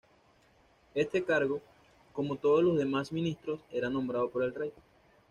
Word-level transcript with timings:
Este 0.95 1.23
cargo, 1.23 1.61
como 2.11 2.35
todos 2.37 2.63
los 2.63 2.75
demás 2.75 3.11
ministros, 3.11 3.59
era 3.71 3.87
nombrado 3.87 4.31
por 4.31 4.41
el 4.41 4.55
Rey. 4.55 4.73